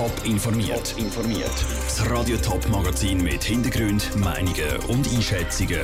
[0.00, 0.94] Top informiert.
[0.96, 1.52] informiert.
[1.84, 5.82] Das Radio Top Magazin mit Hintergrund, Meinungen und Einschätzungen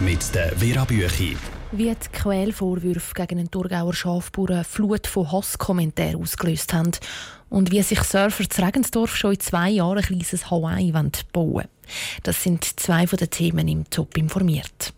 [0.00, 1.36] mit der Vera Büchi.
[1.70, 6.90] Wie die Quälvorwürfe gegen den Thurgauer Schafbauern eine Flut von Hasskommentaren ausgelöst haben
[7.48, 11.68] und wie sich Surfer zu Regensdorf schon in zwei Jahren ein kleines Hawaii bauen wollen.
[12.24, 14.92] Das sind zwei von den Themen im Top informiert.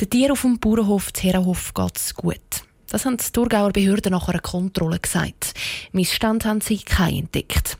[0.00, 2.65] Den Tieren auf dem Bauernhof Zerahof geht es gut.
[2.96, 5.52] Das haben die Thurgauer Behörden nach einer Kontrolle gesagt.
[5.92, 7.76] Missstand haben sie keinen entdeckt.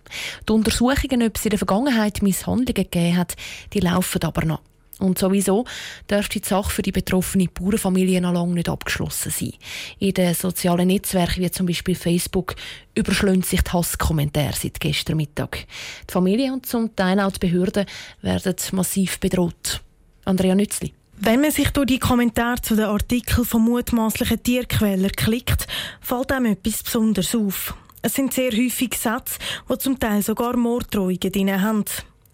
[0.47, 3.35] Die Untersuchungen, ob es in der Vergangenheit Misshandlungen gegeben hat,
[3.73, 4.61] die laufen aber noch.
[4.99, 5.65] Und sowieso
[6.11, 9.55] dürfte die Sache für die betroffene Bauernfamilie noch lange nicht abgeschlossen sein.
[10.01, 12.55] In den sozialen Netzwerken wie zum Beispiel Facebook
[12.95, 15.65] überschlägt sich die Hasskommentare seit gestern Mittag.
[16.11, 17.87] Die Familie und zum Teil auch die Behörden
[18.21, 19.81] werden massiv bedroht.
[20.27, 20.93] Andrea Nützli.
[21.19, 25.67] Wenn man sich durch die Kommentare zu den Artikeln von mutmaßlichen Tierquäler klickt,
[26.01, 27.75] fällt einem etwas Besonderes auf.
[28.03, 31.85] Es sind sehr häufig Sätze, die zum Teil sogar Morddrohungen drin haben.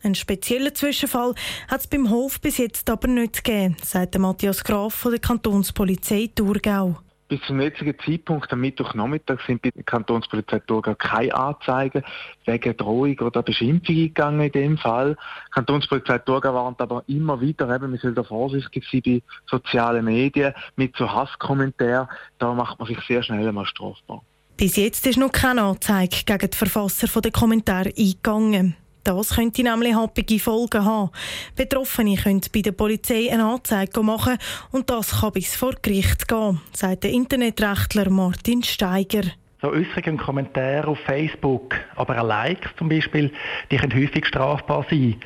[0.03, 1.35] Einen speziellen Zwischenfall
[1.69, 6.30] hat es beim Hof bis jetzt aber nicht gegeben, sagt Matthias Graf von der Kantonspolizei
[6.35, 6.99] Thurgau.
[7.33, 12.05] Bis zum jetzigen Zeitpunkt, am Mittwochnachmittag, sind bei der Kantonspolizei Thurgau keine Anzeigen
[12.45, 15.16] wegen Drohung oder Beschimpfung gegangen in dem Fall.
[15.47, 20.05] Die Kantonspolizei Thurgau warnt aber immer wieder, eben, man soll da vorsichtig sein bei sozialen
[20.05, 22.07] Medien mit so Hasskommentaren.
[22.37, 24.21] Da macht man sich sehr schnell einmal strafbar.
[24.59, 28.77] Bis jetzt ist noch keine Anzeige gegen die Verfasser der Kommentare eingegangen.
[29.05, 31.11] Das könnte nämlich happige Folgen haben.
[31.57, 34.39] Betroffene können bei der Polizei eine Anzeige machen
[34.71, 39.23] und das kann bis vor Gericht gehen, sagt der Internetrechtler Martin Steiger.
[39.61, 43.33] So Äußerungen und Kommentare auf Facebook, aber auch Likes zum Beispiel,
[43.71, 45.17] die können häufig strafbar sein.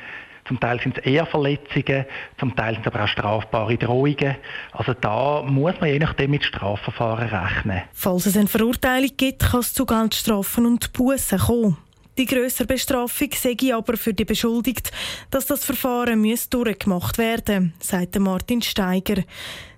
[0.47, 2.05] Zum Teil sind es eher Verletzungen,
[2.39, 4.37] zum Teil sind es aber auch strafbare Drohungen.
[4.71, 7.81] Also da muss man je nachdem mit Strafverfahren rechnen.
[7.91, 11.77] Falls es eine Verurteilung gibt, kann es zu Geldstrafen und Bussen kommen.
[12.17, 14.91] Die grössere Bestrafung sei aber für die Beschuldigten,
[15.29, 19.23] dass das Verfahren durchgemacht werden muss, sagt Martin Steiger.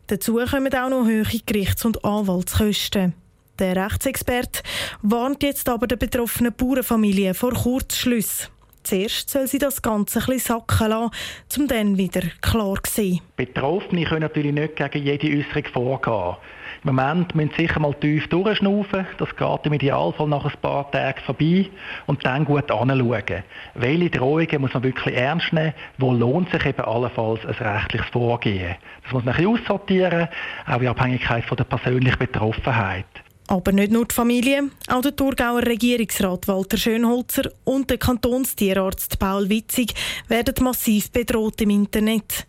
[0.08, 3.14] Dazu kommen auch noch hohe Gerichts- und Anwaltskosten.
[3.60, 4.62] Der Rechtsexperte
[5.02, 8.50] warnt jetzt aber der betroffenen Bauernfamilie vor Kurzschluss.
[8.84, 11.12] Zuerst soll sie das Ganze ein sacken lassen,
[11.58, 13.20] um dann wieder klar zu sein.
[13.36, 16.38] Betroffene können natürlich nicht gegen jede Äußerung vorgehen.
[16.84, 19.06] Im Moment müssen sie sicher mal tief durchschnaufen.
[19.18, 21.70] Das geht im Idealfall nach ein paar Tagen vorbei.
[22.06, 23.44] Und dann gut anschauen.
[23.74, 25.74] Welche Drohungen muss man wirklich ernst nehmen?
[25.98, 28.76] Wo lohnt sich eben allenfalls ein rechtliches Vorgehen?
[29.04, 30.30] Das muss man ein bisschen aussortieren,
[30.68, 33.06] auch in Abhängigkeit von der persönlichen Betroffenheit.
[33.48, 39.50] Aber nicht nur die Familie, auch der Thurgauer Regierungsrat Walter Schönholzer und der Kantonstierarzt Paul
[39.50, 39.96] Witzig
[40.28, 42.46] werden massiv bedroht im Internet.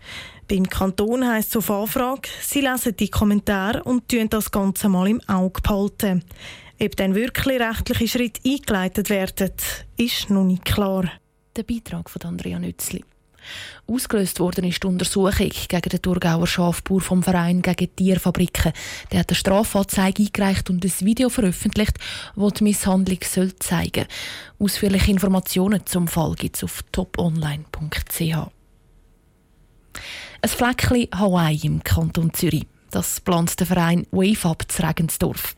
[0.50, 5.06] Beim Kanton heisst es auf Anfrage, sie lesen die Kommentare und tun das Ganze mal
[5.06, 6.24] im Auge behalten.
[6.82, 9.52] Ob dann wirklich rechtliche Schritte eingeleitet werden,
[9.96, 11.08] ist noch nicht klar.
[11.54, 13.04] Der Beitrag von Andrea Nützli.
[13.86, 18.72] Ausgelöst worden ist die Untersuchung gegen den Thurgauer Schafbauer vom Verein gegen Tierfabriken.
[19.12, 21.96] Der hat eine Strafanzeige eingereicht und ein Video veröffentlicht,
[22.34, 24.06] das die Misshandlung soll zeigen
[24.58, 24.66] soll.
[24.66, 28.50] Ausführliche Informationen zum Fall gibt es auf toponline.ch.
[30.42, 32.66] Ein Fleckchen Hawaii im Kanton Zürich.
[32.90, 35.54] Das plant der Verein Wave Up zu Regensdorf.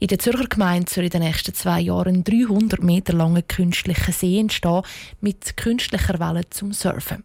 [0.00, 4.12] In der Zürcher Gemeinde soll in den nächsten zwei Jahren ein 300 Meter langer künstlicher
[4.12, 4.82] See entstehen
[5.22, 7.24] mit künstlicher Welle zum Surfen.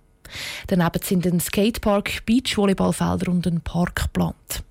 [0.68, 4.64] Daneben sind ein Skatepark, Beachvolleyballfelder und ein Park geplant.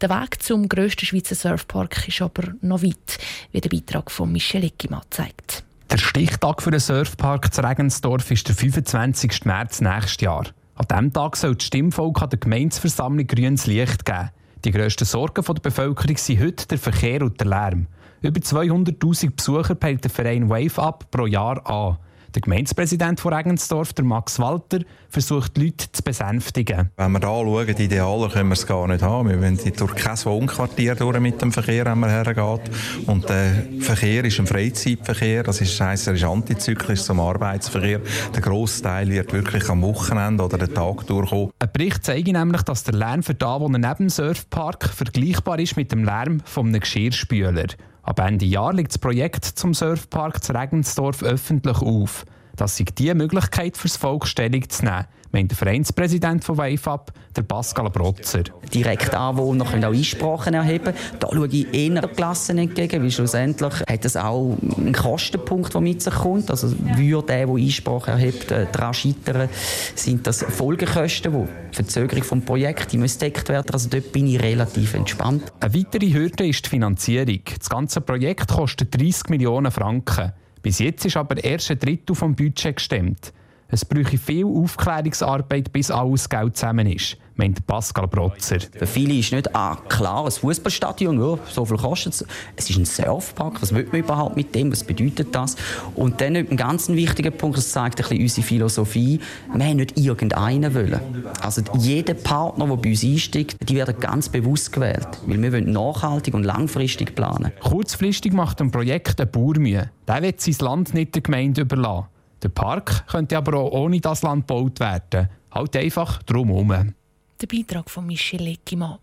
[0.00, 3.18] Der Weg zum grössten Schweizer Surfpark ist aber noch weit,
[3.52, 5.62] wie der Beitrag von Michel Eckimann zeigt.
[5.90, 9.44] Der Stichtag für den Surfpark zu Regensdorf ist der 25.
[9.44, 10.46] März nächstes Jahr.
[10.78, 14.28] An diesem Tag soll das Stimmvolk an der Gemeinsversammlung grünes Licht geben.
[14.62, 17.86] Die grössten Sorgen der Bevölkerung sind heute der Verkehr und der Lärm.
[18.20, 21.96] Über 200.000 Besucher peilt der Verein Wave Up pro Jahr an.
[22.36, 26.90] Der Gemeindepräsident von Regensdorf, der Max Walter, versucht die Leute zu besänftigen.
[26.98, 29.30] Wenn wir da schauen, idealer können wir es gar nicht haben.
[29.30, 32.70] Wir wollen durch kein Wohnquartier durch mit dem Verkehr, wenn man hergeht.
[33.06, 35.44] Und der Verkehr ist ein Freizeitverkehr.
[35.44, 38.02] Das heisst, er ist antizyklisch zum Arbeitsverkehr.
[38.34, 41.52] Der grosse Teil wird wirklich am Wochenende oder den Tag durchkommen.
[41.58, 45.78] Ein Bericht zeigt nämlich, dass der Lärm für da, wo neben dem Surfpark vergleichbar ist
[45.78, 47.68] mit dem Lärm eines Geschirrspüler.
[48.06, 52.24] Ab Ende Jahr liegt das Projekt zum Surfpark zu Regensdorf öffentlich auf.
[52.56, 57.42] Das ist die Möglichkeit fürs Volk Stellung zu nehmen, meint der Vereinspräsident von WaveUp, der
[57.42, 58.44] Pascal Brotzer.
[58.72, 60.94] Direkt Anwohner können auch Einsprachen erheben.
[61.20, 66.00] Da schaue ich eher gelassen entgegen, weil schlussendlich hat das auch einen Kostenpunkt, der mit
[66.00, 66.50] sich kommt.
[66.50, 69.50] Also würde der, der Einsprache erhebt, äh, daran scheitern,
[69.94, 71.32] sind das Folgekosten,
[71.72, 73.70] die Verzögerung des Projekts die muss gedeckt werden.
[73.70, 75.52] Also dort bin ich relativ entspannt.
[75.60, 77.40] Eine weitere Hürde ist die Finanzierung.
[77.58, 80.32] Das ganze Projekt kostet 30 Millionen Franken.
[80.66, 83.32] Bis jetzt ist aber erst ein Drittel vom Budget gestemmt.
[83.68, 88.58] Es bräuchte viel Aufklärungsarbeit, bis alles Geld zusammen ist, meint Pascal Brotzer.
[88.60, 92.26] Für viele ist nicht ah, klar ein Fußballstadion, ja, so viel kostet es.
[92.56, 95.56] Es ist ein Surfpark, was will man überhaupt mit dem, was bedeutet das?
[95.94, 99.20] Und dann ein ganz wichtiger Punkt, das zeigt ein bisschen unsere Philosophie,
[99.54, 101.00] wir haben nicht irgendeinen wollen.
[101.40, 105.72] Also jeder Partner, der bei uns einsteigt, die werden ganz bewusst gewählt, weil wir wollen
[105.72, 107.52] nachhaltig und langfristig planen.
[107.60, 109.90] Kurzfristig macht ein Projekt ein Bauer Mühe.
[110.08, 112.06] Der will sein Land nicht der Gemeinde überlassen.
[112.42, 115.28] Der Park könnte aber auch ohne das Land gebaut werden.
[115.50, 116.94] Halt einfach drumherum.
[117.42, 118.98] Der Beitrag von Michel Leckimann.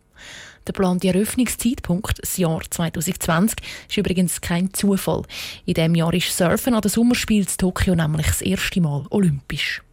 [0.65, 5.23] Der geplante Eröffnungszeitpunkt, das Jahr 2020, ist übrigens kein Zufall.
[5.65, 9.83] In diesem Jahr ist Surfen an den Sommerspielen in Tokio nämlich das erste Mal olympisch.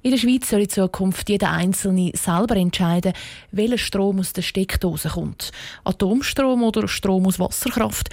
[0.00, 3.12] In der Schweiz soll in Zukunft jeder Einzelne selber entscheiden,
[3.50, 5.52] welcher Strom aus der Steckdose kommt.
[5.84, 8.08] Atomstrom oder Strom aus Wasserkraft.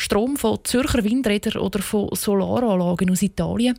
[0.00, 3.76] Strom von Zürcher Windrädern oder von Solaranlagen aus Italien.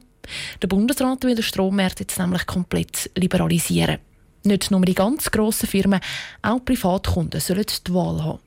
[0.62, 4.00] Der Bundesrat will den Strommarkt jetzt nämlich komplett liberalisieren.
[4.44, 6.02] Nicht nur die ganz grossen Firmen,
[6.42, 8.40] auch Privatkunden sollen die Wahl haben.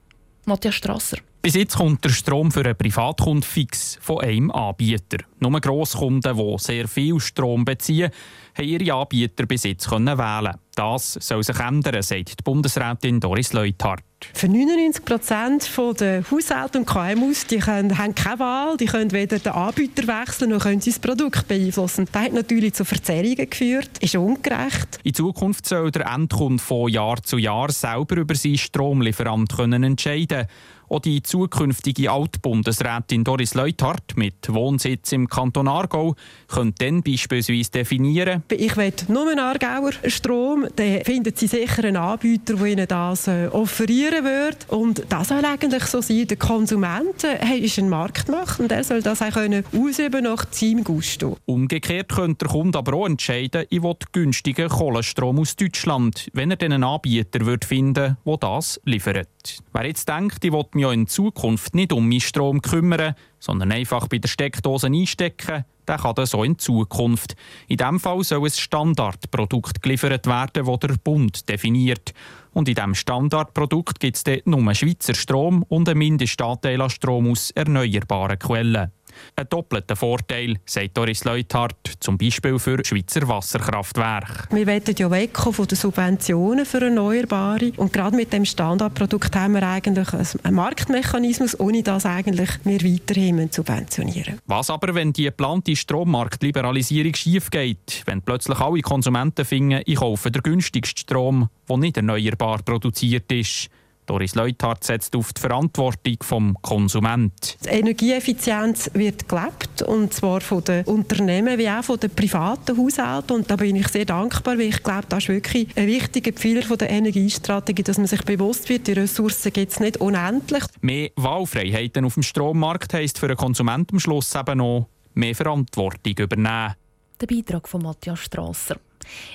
[0.45, 1.17] Matthias Strasser.
[1.41, 5.25] Bis jetzt kommt der Strom für einen Privatkunden fix von einem Anbieter.
[5.41, 8.11] Nur Grosskunden, die sehr viel Strom beziehen,
[8.55, 14.05] haben ihre Anbieter bis jetzt wählen Das soll sich ändern, sagt die Bundesrätin Doris Leuthardt.
[14.35, 15.71] Für 99 Prozent
[16.01, 18.77] der Haushalte und KMUs die können, haben keine Wahl.
[18.77, 22.09] Die können weder den Anbieter wechseln noch können sie das Produkt beeinflussen.
[22.11, 24.99] Das hat natürlich zu Verzerrungen geführt, ist ungerecht.
[25.03, 30.47] In Zukunft soll der Endkunde von Jahr zu Jahr selber über seinen Stromlieferant können entscheiden
[30.93, 36.15] auch die zukünftige Altbundesrätin Doris Leuthardt mit Wohnsitz im Kanton Aargau
[36.49, 38.43] könnte dann beispielsweise definieren.
[38.51, 43.27] Ich will nur einen Aargauer Strom, dann findet sie sicher einen Anbieter, der ihnen das
[43.29, 44.69] äh, offerieren wird.
[44.69, 46.27] Und das soll eigentlich so sein.
[46.27, 50.85] Der Konsument äh, ist ein Marktmacht und er soll das auch können ausüben nach seinem
[50.85, 51.39] Gusto.
[51.47, 56.61] Umgekehrt könnte der Kunde aber auch entscheiden, ich will günstigen Kohlenstrom aus Deutschland, wenn er
[56.61, 59.29] einen Anbieter wird finden der das liefert.
[59.73, 64.09] Wer jetzt denkt, ich will ja in Zukunft nicht um meinen Strom kümmern, sondern einfach
[64.09, 67.35] bei der Steckdose einstecken, der kann das auch in Zukunft.
[67.69, 72.13] In diesem Fall soll ein Standardprodukt geliefert werden, das der Bund definiert.
[72.53, 77.51] Und in diesem Standardprodukt gibt es nur Schweizer Strom und einen Mindestanteil an Strom aus
[77.51, 78.93] erneuerbaren Quellen.
[79.37, 84.55] Ein doppelter Vorteil, sagt Doris Leuthardt, zum Beispiel für Schweizer Wasserkraftwerke.
[84.55, 87.73] Wir wollen ja wegkommen von den Subventionen für Erneuerbare.
[87.77, 93.51] Und gerade mit dem Standardprodukt haben wir eigentlich einen Marktmechanismus, ohne dass eigentlich wir weiterhin
[93.51, 98.03] subventionieren Was aber, wenn die geplante Strommarktliberalisierung schief geht?
[98.07, 103.69] Wenn plötzlich alle Konsumenten finden, ich kaufe den günstigsten Strom, der nicht erneuerbar produziert ist?
[104.07, 107.57] Doris Leuthardt setzt auf die Verantwortung vom Konsument.
[107.65, 113.33] Die Energieeffizienz wird gelebt und zwar von den Unternehmen wie auch von den privaten Haushalten
[113.37, 116.63] und da bin ich sehr dankbar, weil ich glaube, das ist wirklich ein wichtiger Pfeiler
[116.63, 120.65] von der Energiestrategie, dass man sich bewusst wird, die Ressourcen gibt es nicht unendlich.
[120.81, 126.15] Mehr Wahlfreiheiten auf dem Strommarkt heisst für den Konsumenten am Schluss eben noch mehr Verantwortung
[126.19, 126.75] übernehmen.
[127.21, 128.77] Der Beitrag von Matthias Strasser.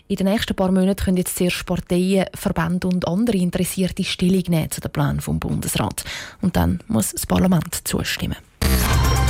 [0.08, 4.72] In den nächsten paar Monaten können jetzt zuerst Parteien, Verbände und andere Interessierte Stellung nehmen
[4.72, 6.04] zu den Plänen vom Bundesrat.
[6.42, 8.38] Und dann muss das Parlament zustimmen.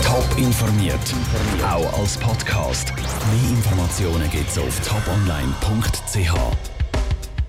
[0.04, 1.00] Top informiert,
[1.64, 2.94] auch als Podcast.
[2.96, 6.77] Mehr Informationen gibt es auf toponline.ch.